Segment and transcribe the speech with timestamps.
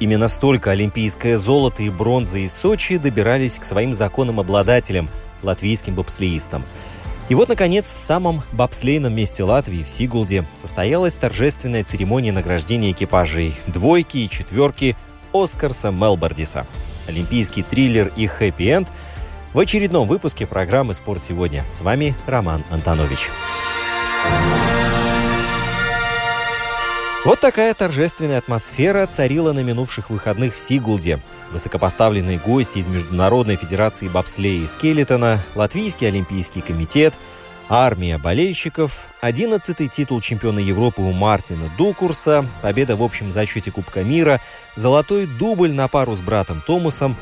[0.00, 5.10] Именно столько олимпийское золото и бронза из Сочи добирались к своим законным обладателям,
[5.42, 6.64] латвийским бобслеистам.
[7.28, 13.54] И вот, наконец, в самом бобслейном месте Латвии, в Сигулде, состоялась торжественная церемония награждения экипажей
[13.66, 14.96] двойки и четверки
[15.32, 16.66] Оскарса Мелбардиса.
[17.06, 18.88] Олимпийский триллер и хэппи-энд
[19.52, 21.64] в очередном выпуске программы «Спорт сегодня».
[21.70, 23.28] С вами Роман Антонович.
[27.22, 31.20] Вот такая торжественная атмосфера царила на минувших выходных в Сигулде.
[31.52, 37.12] Высокопоставленные гости из Международной Федерации бобслея и скелетона, Латвийский Олимпийский комитет,
[37.68, 44.40] армия болельщиков, 11-й титул чемпиона Европы у Мартина Дукурса, победа в общем зачете Кубка мира,
[44.74, 47.16] золотой дубль на пару с братом Томасом,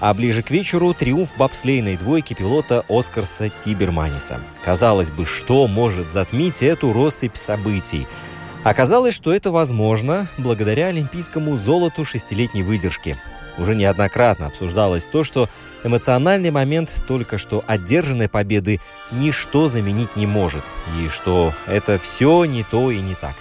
[0.00, 4.40] а ближе к вечеру триумф бобслейной двойки пилота Оскарса Тиберманиса.
[4.64, 8.06] Казалось бы, что может затмить эту россыпь событий–
[8.64, 13.16] Оказалось, что это возможно благодаря олимпийскому золоту шестилетней выдержки.
[13.58, 15.48] Уже неоднократно обсуждалось то, что
[15.82, 18.80] эмоциональный момент только что одержанной победы
[19.10, 20.62] ничто заменить не может,
[21.00, 23.34] и что это все не то и не так.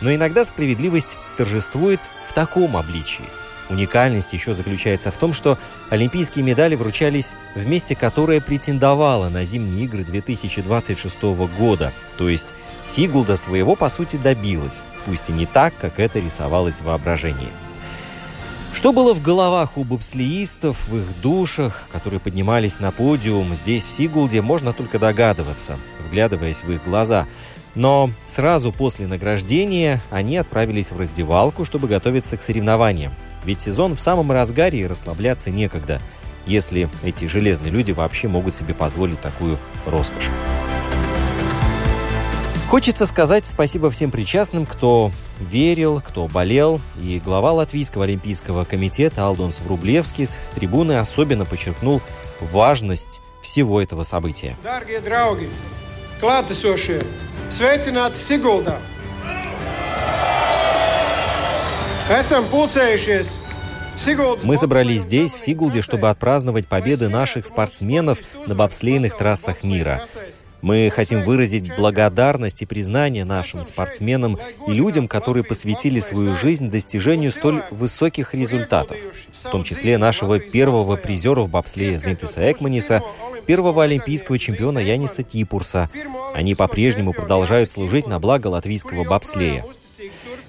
[0.00, 3.24] Но иногда справедливость торжествует в таком обличии.
[3.70, 5.56] Уникальность еще заключается в том, что
[5.90, 11.22] олимпийские медали вручались в месте, которое претендовало на зимние игры 2026
[11.56, 12.52] года, то есть
[12.84, 17.48] Сигулда своего, по сути, добилась, пусть и не так, как это рисовалось в воображении.
[18.72, 23.90] Что было в головах у бобслеистов, в их душах, которые поднимались на подиум здесь, в
[23.90, 25.76] Сигулде, можно только догадываться,
[26.06, 27.26] вглядываясь в их глаза.
[27.74, 33.12] Но сразу после награждения они отправились в раздевалку, чтобы готовиться к соревнованиям.
[33.44, 36.00] Ведь сезон в самом разгаре и расслабляться некогда,
[36.46, 40.28] если эти железные люди вообще могут себе позволить такую роскошь.
[42.70, 45.10] Хочется сказать спасибо всем причастным, кто
[45.40, 46.80] верил, кто болел.
[47.02, 52.00] И глава Латвийского олимпийского комитета Алдонс Врублевскис с трибуны особенно подчеркнул
[52.52, 54.56] важность всего этого события.
[54.62, 55.48] Дорогие draugi,
[56.20, 57.04] klātesošie,
[57.50, 58.78] sveicināti Siguldā!
[62.10, 63.38] Esam pulcējušies
[64.44, 70.02] мы собрались здесь, в Сигулде, чтобы отпраздновать победы наших спортсменов на бобслейных трассах мира.
[70.62, 77.30] Мы хотим выразить благодарность и признание нашим спортсменам и людям, которые посвятили свою жизнь достижению
[77.30, 78.96] столь высоких результатов,
[79.42, 83.02] в том числе нашего первого призера в бобслее Зинтиса Экманиса,
[83.46, 85.90] первого олимпийского чемпиона Яниса Типурса.
[86.34, 89.64] Они по-прежнему продолжают служить на благо латвийского бобслея.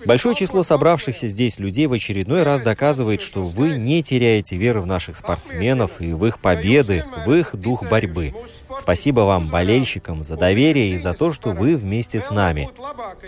[0.05, 4.87] Большое число собравшихся здесь людей в очередной раз доказывает, что вы не теряете веры в
[4.87, 8.33] наших спортсменов и в их победы, в их дух борьбы.
[8.81, 12.67] Спасибо вам, болельщикам, за доверие и за то, что вы вместе с нами.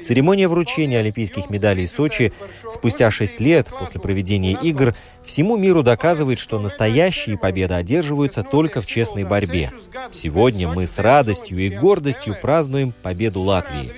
[0.04, 2.34] Церемония вручения олимпийских медалей Сочи
[2.72, 8.88] спустя шесть лет после проведения игр всему миру доказывает, что настоящие победы одерживаются только в
[8.88, 9.70] честной борьбе.
[10.12, 13.92] Сегодня мы с радостью и гордостью празднуем победу Латвии.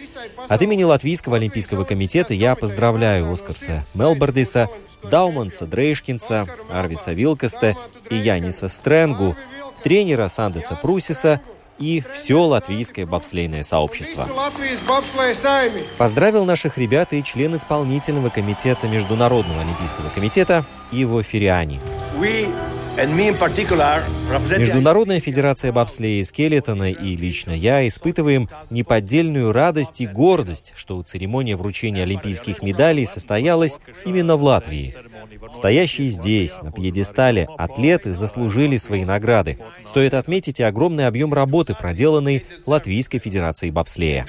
[0.50, 4.70] От имени Латвийского олимпийского комитета я поздравляю Оскарса Мелбардиса,
[5.04, 7.76] Дауманса Дрейшкинса, Арвиса Вилкаста
[8.10, 9.36] и Яниса Стренгу,
[9.86, 11.42] тренера Сандеса Прусиса
[11.78, 14.28] и все латвийское бобслейное сообщество.
[16.00, 21.80] Поздравил наших ребят и член исполнительного комитета Международного олимпийского комитета Иво Фериани.
[24.58, 31.58] Международная федерация бобслея и скелетона и лично я испытываем неподдельную радость и гордость, что церемония
[31.58, 34.94] вручения олимпийских медалей состоялась именно в Латвии.
[35.54, 39.60] Стоящие здесь, на пьедестале, атлеты заслужили свои награды.
[39.84, 44.26] Стоит отметить и огромный объем работы, проделанный Латвийской Федерацией бобслея.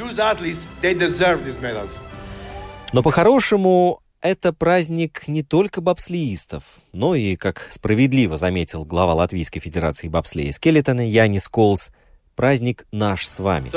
[2.93, 10.09] Но по-хорошему это праздник не только бобслеистов, но и, как справедливо заметил глава Латвийской Федерации
[10.09, 11.91] бобслея Скелетона Янис Колс,
[12.35, 13.71] праздник наш с вами.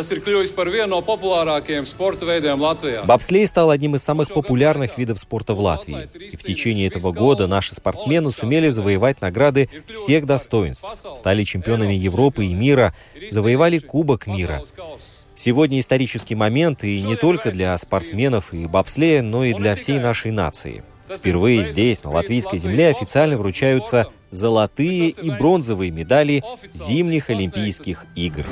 [3.06, 6.10] Бобслей стал одним из самых популярных видов спорта в Латвии.
[6.14, 10.86] И в течение этого года наши спортсмены сумели завоевать награды всех достоинств,
[11.18, 12.94] стали чемпионами Европы и мира,
[13.32, 14.62] завоевали Кубок мира.
[15.40, 20.32] Сегодня исторический момент и не только для спортсменов и бобслея, но и для всей нашей
[20.32, 20.84] нации.
[21.10, 28.44] Впервые здесь, на латвийской земле, официально вручаются золотые и бронзовые медали зимних Олимпийских игр.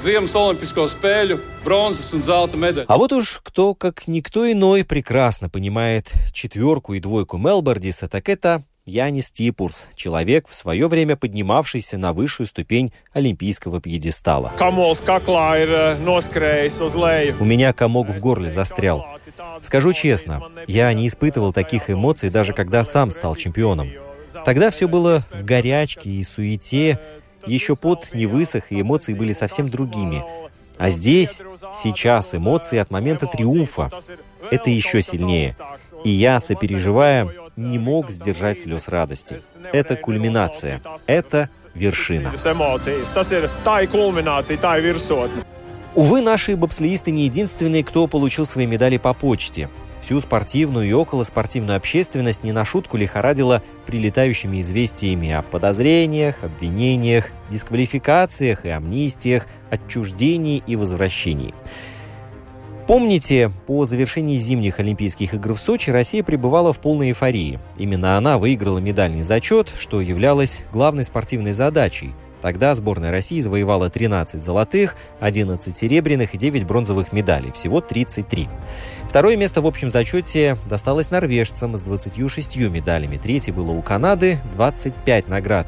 [2.88, 8.64] А вот уж кто, как никто иной, прекрасно понимает четверку и двойку Мелбордиса, так это
[8.88, 14.54] Янис Типурс, человек, в свое время поднимавшийся на высшую ступень олимпийского пьедестала.
[17.38, 19.06] У меня комок в горле застрял.
[19.62, 23.92] Скажу честно, я не испытывал таких эмоций, даже когда сам стал чемпионом.
[24.46, 26.98] Тогда все было в горячке и суете,
[27.46, 30.24] еще пот не высох, и эмоции были совсем другими.
[30.78, 31.42] А здесь,
[31.76, 33.90] сейчас, эмоции от момента триумфа.
[34.50, 35.54] Это еще сильнее.
[36.04, 39.38] И я, сопереживая, не мог сдержать слез радости.
[39.74, 40.82] Это кульминация.
[41.08, 42.32] Это вершина.
[45.96, 49.70] Увы, наши бобслеисты не единственные, кто получил свои медали по почте.
[50.02, 58.66] Всю спортивную и околоспортивную общественность не на шутку лихорадила прилетающими известиями о подозрениях, обвинениях, дисквалификациях
[58.66, 61.54] и амнистиях, отчуждении и возвращении.
[62.88, 67.60] Помните, по завершении зимних Олимпийских игр в Сочи Россия пребывала в полной эйфории.
[67.78, 74.44] Именно она выиграла медальный зачет, что являлось главной спортивной задачей– Тогда сборная России завоевала 13
[74.44, 78.48] золотых, 11 серебряных и 9 бронзовых медалей, всего 33.
[79.10, 83.18] Второе место в общем зачете досталось норвежцам с 26 медалями.
[83.18, 85.68] Третье было у Канады, 25 наград.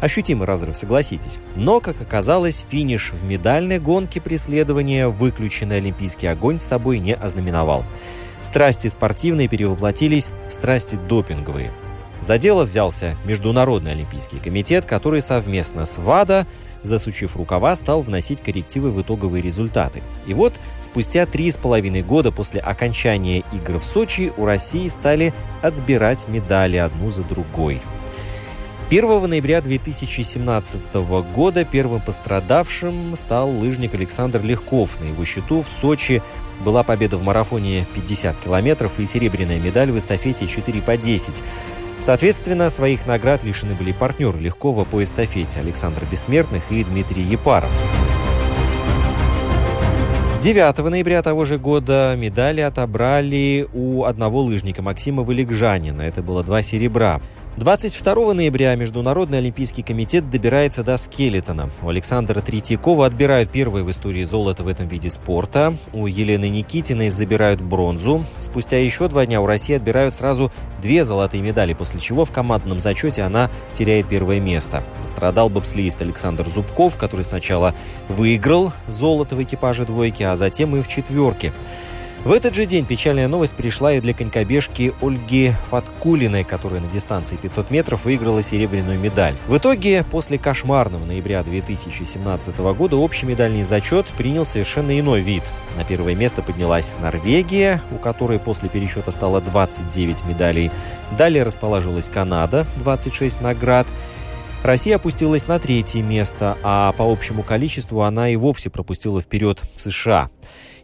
[0.00, 1.38] Ощутимый разрыв, согласитесь.
[1.56, 7.84] Но, как оказалось, финиш в медальной гонке преследования выключенный олимпийский огонь с собой не ознаменовал.
[8.40, 11.72] Страсти спортивные перевоплотились в страсти допинговые–
[12.20, 16.46] за дело взялся Международный олимпийский комитет, который совместно с ВАДА,
[16.82, 20.02] засучив рукава, стал вносить коррективы в итоговые результаты.
[20.26, 25.32] И вот, спустя три с половиной года после окончания игр в Сочи у России стали
[25.62, 27.80] отбирать медали одну за другой.
[28.90, 30.80] 1 ноября 2017
[31.34, 34.98] года первым пострадавшим стал лыжник Александр Легков.
[34.98, 36.22] На его счету в Сочи
[36.64, 41.42] была победа в марафоне 50 километров и серебряная медаль в эстафете 4 по 10.
[42.00, 47.70] Соответственно, своих наград лишены были партнеры Легкова по эстафете Александр Бессмертных и Дмитрий Епаров.
[50.40, 56.00] 9 ноября того же года медали отобрали у одного лыжника Максима Валикжанина.
[56.00, 57.20] Это было два серебра.
[57.58, 61.70] 22 ноября Международный олимпийский комитет добирается до скелетона.
[61.82, 65.74] У Александра Третьякова отбирают первое в истории золото в этом виде спорта.
[65.92, 68.24] У Елены Никитиной забирают бронзу.
[68.38, 72.78] Спустя еще два дня у России отбирают сразу две золотые медали, после чего в командном
[72.78, 74.84] зачете она теряет первое место.
[75.02, 77.74] Пострадал бобслеист Александр Зубков, который сначала
[78.08, 81.52] выиграл золото в экипаже двойки, а затем и в четверке.
[82.24, 87.36] В этот же день печальная новость пришла и для конькобежки Ольги Фаткулиной, которая на дистанции
[87.36, 89.36] 500 метров выиграла серебряную медаль.
[89.46, 95.44] В итоге, после кошмарного ноября 2017 года, общий медальный зачет принял совершенно иной вид.
[95.76, 100.72] На первое место поднялась Норвегия, у которой после пересчета стало 29 медалей.
[101.16, 103.86] Далее расположилась Канада, 26 наград.
[104.64, 110.30] Россия опустилась на третье место, а по общему количеству она и вовсе пропустила вперед США.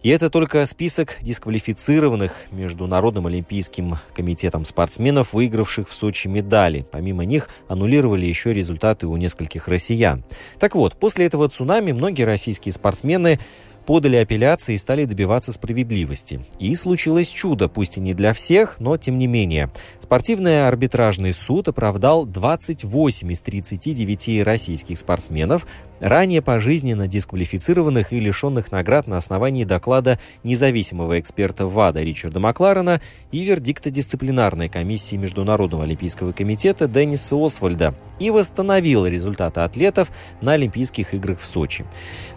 [0.04, 6.86] И это только список дисквалифицированных Международным олимпийским комитетом спортсменов, выигравших в Сочи медали.
[6.92, 10.22] Помимо них аннулировали еще результаты у нескольких россиян.
[10.60, 13.40] Так вот, после этого цунами многие российские спортсмены
[13.86, 16.40] подали апелляции и стали добиваться справедливости.
[16.58, 19.70] И случилось чудо, пусть и не для всех, но тем не менее.
[20.00, 25.66] Спортивный арбитражный суд оправдал 28 из 39 российских спортсменов,
[26.04, 33.00] ранее пожизненно дисквалифицированных и лишенных наград на основании доклада независимого эксперта ВАДА Ричарда Макларена
[33.32, 40.10] и вердикта дисциплинарной комиссии Международного олимпийского комитета Денниса Освальда и восстановил результаты атлетов
[40.42, 41.86] на Олимпийских играх в Сочи.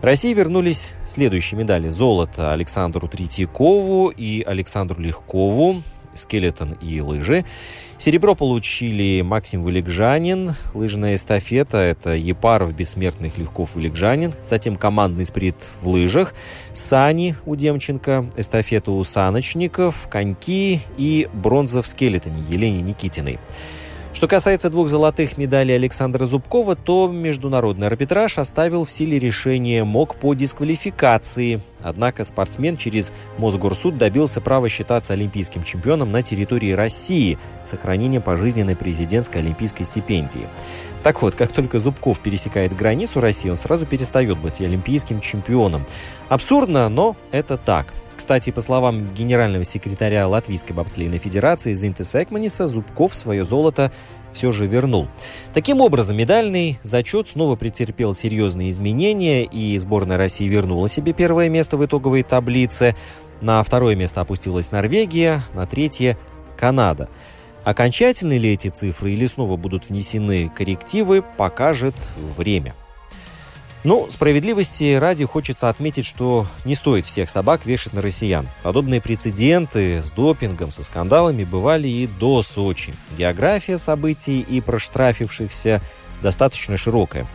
[0.01, 1.89] России вернулись следующие медали.
[1.89, 5.81] Золото Александру Третьякову и Александру Легкову,
[6.17, 7.45] скелетон и лыжи.
[7.99, 14.33] Серебро получили Максим Вылегжанин, лыжная эстафета– это Епаров, Бессмертных, Легков, Вылегжанин.
[14.43, 16.35] Затем командный спринт в лыжах,
[16.73, 23.39] сани у Демченко, эстафета у саночников, коньки и бронза в скелетоне Елене Никитиной.
[24.17, 30.15] Что касается двух золотых медалей Александра Зубкова, то международный арбитраж оставил в силе решение МОК
[30.15, 31.61] по дисквалификации.
[31.81, 38.75] Однако спортсмен через Мосгорсуд добился права считаться олимпийским чемпионом на территории России с сохранением пожизненной
[38.75, 40.47] президентской олимпийской стипендии.
[41.03, 45.85] Так вот, как только Зубков пересекает границу России, он сразу перестает быть олимпийским чемпионом.
[46.29, 47.93] Абсурдно, но это так.
[48.17, 53.91] Кстати, по словам генерального секретаря Латвийской бобслейной федерации Зинтес Экманиса, Зубков свое золото
[54.33, 55.07] все же вернул.
[55.53, 61.77] Таким образом, медальный зачет снова претерпел серьезные изменения, и сборная России вернула себе первое место
[61.77, 62.95] в итоговой таблице.
[63.41, 66.17] На второе место опустилась Норвегия, на третье–
[66.57, 67.09] Канада.
[67.63, 71.95] Окончательны ли эти цифры или снова будут внесены коррективы, покажет
[72.37, 72.73] время.
[73.87, 78.45] Ну, справедливости ради хочется отметить, что не стоит всех собак вешать на россиян.
[78.61, 82.93] Подобные прецеденты с допингом, со скандалами бывали и до Сочи.
[83.17, 85.81] География событий и проштрафившихся
[86.21, 87.25] достаточно широкая.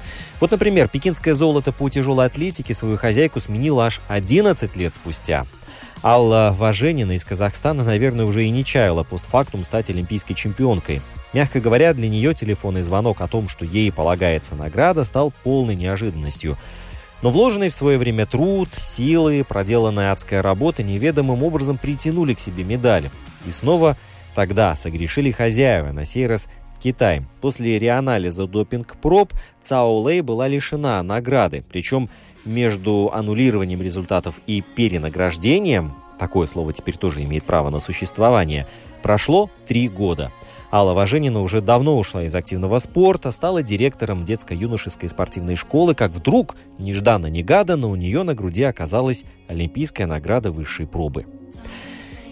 [0.40, 5.46] Вот, например, пекинское золото по тяжелой атлетике свою хозяйку сменила аж 11 лет спустя.
[6.02, 11.00] Алла Важенина из Казахстана, наверное, уже и не чаяла постфактум стать олимпийской чемпионкой.
[11.32, 16.56] Мягко говоря, для нее телефонный звонок о том, что ей полагается награда, стал полной неожиданностью.
[17.22, 22.64] Но вложенный в свое время труд, силы, проделанная адская работа неведомым образом притянули к себе
[22.64, 23.10] медали.
[23.46, 23.96] И снова
[24.34, 26.48] тогда согрешили хозяева, на сей раз
[26.82, 27.22] Китай.
[27.40, 31.64] После реанализа допинг-проб Цао Лэй была лишена награды.
[31.70, 32.10] Причем
[32.44, 38.66] между аннулированием результатов и перенаграждением, такое слово теперь тоже имеет право на существование,
[39.00, 40.32] прошло три года.
[40.74, 46.56] Алла Важенина уже давно ушла из активного спорта, стала директором детско-юношеской спортивной школы, как вдруг,
[46.78, 51.26] нежданно-негаданно, у нее на груди оказалась олимпийская награда высшей пробы.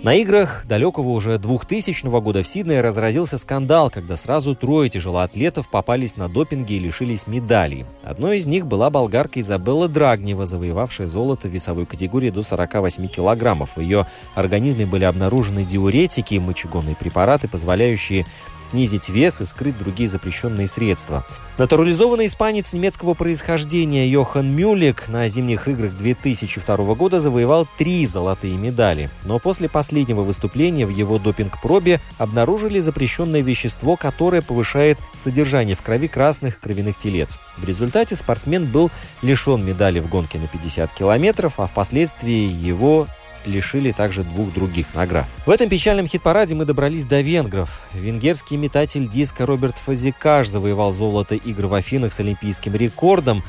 [0.02, 6.16] На играх далекого уже 2000 года в Сиднее разразился скандал, когда сразу трое тяжелоатлетов попались
[6.16, 7.84] на допинге и лишились медалей.
[8.02, 13.76] Одной из них была болгарка Изабелла Драгнева, завоевавшая золото в весовой категории до 48 килограммов.
[13.76, 18.24] В ее организме были обнаружены диуретики и мочегонные препараты, позволяющие
[18.62, 21.24] снизить вес и скрыть другие запрещенные средства.
[21.58, 29.10] Натурализованный испанец немецкого происхождения Йохан Мюлик на зимних играх 2002 года завоевал три золотые медали.
[29.24, 36.06] Но после последнего выступления в его допинг-пробе обнаружили запрещенное вещество, которое повышает содержание в крови
[36.06, 37.38] красных кровяных телец.
[37.56, 38.88] В результате спортсмен был
[39.20, 43.08] лишен медали в гонке на 50 километров, а впоследствии его
[43.44, 45.26] лишили также двух других наград.
[45.44, 47.80] В этом печальном хит-параде мы добрались до венгров.
[47.92, 53.42] Венгерский метатель диска Роберт Фазикаш завоевал золото игр в Афинах с олимпийским рекордом,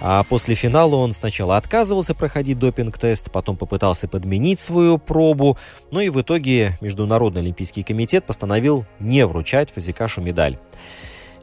[0.00, 5.58] а после финала он сначала отказывался проходить допинг-тест, потом попытался подменить свою пробу,
[5.90, 10.58] но и в итоге Международный олимпийский комитет постановил не вручать Фазикашу медаль.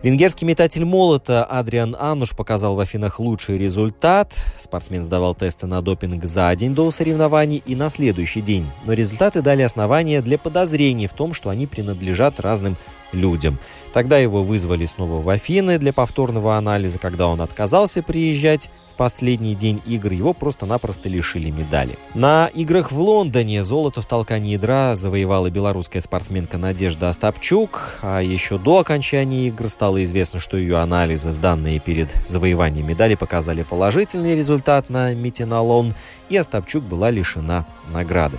[0.04, 4.34] Венгерский метатель молота Адриан Ануш показал в Афинах лучший результат.
[4.58, 8.66] Спортсмен сдавал тесты на допинг за день до соревнований и на следующий день.
[8.86, 12.78] Но результаты дали основания для подозрений в том, что они принадлежат разным
[13.12, 13.60] людям.
[13.94, 16.98] Тогда его вызвали снова в Афины для повторного анализа.
[16.98, 21.98] Когда он отказался приезжать в последний день игр, его просто-напросто лишили медали.
[22.14, 28.00] На играх в Лондоне золото в толкании ядра завоевала белорусская спортсменка Надежда Остапчук.
[28.02, 33.64] А еще до окончания игр стало известно, что ее анализы, сданные перед завоеванием медали, показали
[33.64, 35.94] положительный результат на метинолон,
[36.30, 38.38] и Остапчук была лишена награды.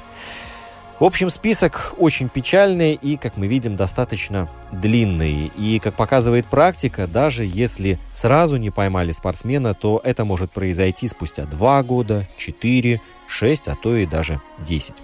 [1.03, 5.51] В общем, список очень печальный и, как мы видим, достаточно длинный.
[5.59, 11.45] И, как показывает практика, даже если сразу не поймали спортсмена, то это может произойти спустя
[11.45, 14.95] 2 года, 4, 6, а то и даже 10.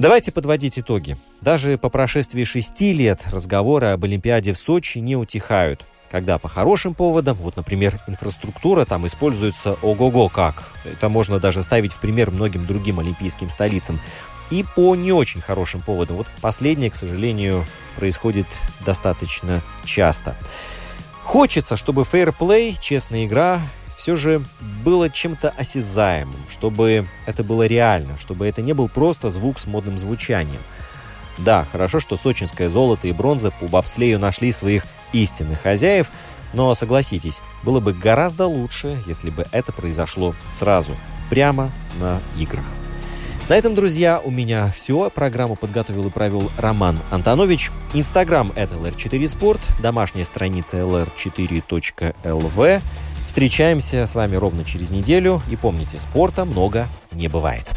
[0.00, 1.16] Давайте подводить итоги.
[1.40, 6.92] Даже по прошествии 6 лет разговоры об Олимпиаде в Сочи не утихают когда по хорошим
[6.92, 10.62] поводам, вот, например, инфраструктура там используется ого-го как.
[10.84, 13.98] Это можно даже ставить в пример многим другим олимпийским столицам
[14.52, 16.18] и по не очень хорошим поводам.
[16.18, 17.64] Вот последнее, к сожалению,
[17.96, 18.46] происходит
[18.84, 20.36] достаточно часто.
[21.24, 23.62] Хочется, чтобы фейерплей, честная игра,
[23.96, 24.44] все же
[24.84, 29.98] было чем-то осязаемым, чтобы это было реально, чтобы это не был просто звук с модным
[29.98, 30.60] звучанием.
[31.38, 36.08] Да, хорошо, что сочинское золото и бронза по бобслею нашли своих истинных хозяев,
[36.52, 40.94] но согласитесь, было бы гораздо лучше, если бы это произошло сразу,
[41.30, 42.64] прямо на играх.
[43.52, 45.10] На этом, друзья, у меня все.
[45.10, 47.70] Программу подготовил и провел Роман Антонович.
[47.92, 52.80] Инстаграм– это LR4 Спорт, домашняя страница lr4.lv.
[53.26, 55.42] Встречаемся с вами ровно через неделю.
[55.50, 57.68] И помните, спорта много не бывает.